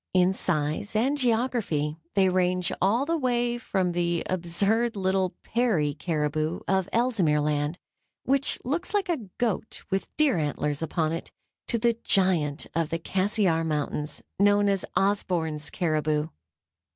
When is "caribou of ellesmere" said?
5.93-7.39